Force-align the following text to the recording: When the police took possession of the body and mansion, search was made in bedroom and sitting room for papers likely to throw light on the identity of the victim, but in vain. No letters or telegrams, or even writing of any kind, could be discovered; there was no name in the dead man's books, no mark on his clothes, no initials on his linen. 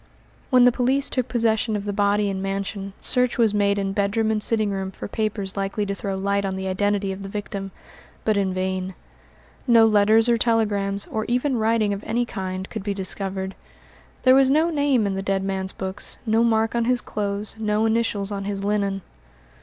When 0.49 0.63
the 0.65 0.71
police 0.71 1.11
took 1.11 1.27
possession 1.27 1.75
of 1.75 1.85
the 1.85 1.93
body 1.93 2.27
and 2.31 2.41
mansion, 2.41 2.93
search 2.99 3.37
was 3.37 3.53
made 3.53 3.77
in 3.77 3.93
bedroom 3.93 4.31
and 4.31 4.41
sitting 4.41 4.71
room 4.71 4.89
for 4.89 5.07
papers 5.07 5.55
likely 5.55 5.85
to 5.85 5.93
throw 5.93 6.17
light 6.17 6.43
on 6.43 6.55
the 6.55 6.67
identity 6.67 7.11
of 7.11 7.21
the 7.21 7.29
victim, 7.29 7.69
but 8.25 8.35
in 8.35 8.51
vain. 8.51 8.95
No 9.67 9.85
letters 9.85 10.27
or 10.27 10.37
telegrams, 10.37 11.05
or 11.11 11.23
even 11.25 11.55
writing 11.57 11.93
of 11.93 12.03
any 12.03 12.25
kind, 12.25 12.67
could 12.67 12.81
be 12.81 12.95
discovered; 12.95 13.53
there 14.23 14.33
was 14.33 14.49
no 14.49 14.71
name 14.71 15.05
in 15.05 15.13
the 15.13 15.21
dead 15.21 15.43
man's 15.43 15.71
books, 15.71 16.17
no 16.25 16.43
mark 16.43 16.73
on 16.73 16.85
his 16.85 16.99
clothes, 16.99 17.55
no 17.59 17.85
initials 17.85 18.31
on 18.31 18.45
his 18.45 18.63
linen. 18.63 19.03